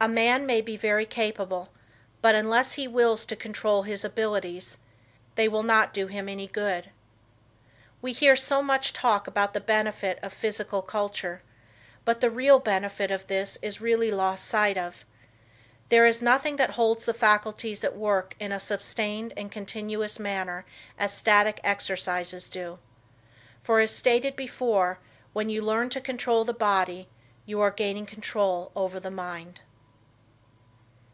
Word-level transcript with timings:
A 0.00 0.06
man 0.06 0.46
may 0.46 0.60
be 0.60 0.76
very 0.76 1.04
capable, 1.04 1.70
but, 2.22 2.36
unless 2.36 2.74
he 2.74 2.86
Wills 2.86 3.24
to 3.24 3.34
control 3.34 3.82
his 3.82 4.04
abilities, 4.04 4.78
they 5.34 5.48
will 5.48 5.64
not 5.64 5.92
do 5.92 6.06
him 6.06 6.28
any 6.28 6.46
good. 6.46 6.90
We 8.00 8.12
hear 8.12 8.36
so 8.36 8.62
much 8.62 8.92
talk 8.92 9.26
about 9.26 9.54
the 9.54 9.60
benefit 9.60 10.20
of 10.22 10.32
physical 10.32 10.82
culture, 10.82 11.42
but 12.04 12.20
the 12.20 12.30
real 12.30 12.60
benefit 12.60 13.10
of 13.10 13.26
this 13.26 13.58
is 13.60 13.80
really 13.80 14.12
lost 14.12 14.44
sight 14.46 14.78
of. 14.78 15.04
There 15.88 16.06
is 16.06 16.22
nothing 16.22 16.54
that 16.58 16.70
holds 16.70 17.04
the 17.04 17.12
faculties 17.12 17.82
at 17.82 17.96
work 17.96 18.36
in 18.38 18.52
a 18.52 18.60
sustained 18.60 19.32
and 19.36 19.50
continuous 19.50 20.20
manner 20.20 20.64
as 20.96 21.12
static 21.12 21.58
exercises 21.64 22.48
do. 22.48 22.78
For, 23.64 23.80
as 23.80 23.90
stated 23.90 24.36
before, 24.36 25.00
when 25.32 25.48
you 25.48 25.60
learn 25.60 25.88
to 25.90 26.00
control 26.00 26.44
the 26.44 26.54
body, 26.54 27.08
you 27.46 27.60
are 27.60 27.72
gaining 27.72 28.06
control 28.06 28.70
over 28.76 29.00
the 29.00 29.10
mind. 29.10 29.58